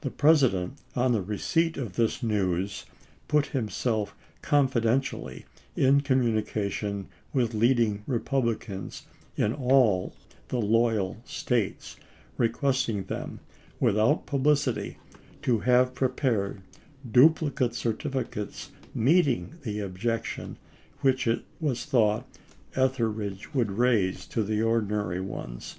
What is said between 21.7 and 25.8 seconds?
thought Etheridge would raise to the ordinary ones.